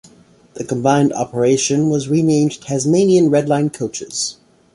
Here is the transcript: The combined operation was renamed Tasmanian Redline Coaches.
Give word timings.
The 0.55 0.63
combined 0.63 1.13
operation 1.13 1.91
was 1.91 2.09
renamed 2.09 2.59
Tasmanian 2.59 3.29
Redline 3.29 3.71
Coaches. 3.71 4.37